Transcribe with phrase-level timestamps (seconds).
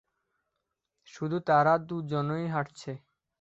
[1.07, 2.91] শুধু তারা দুই জন হাঁটছে।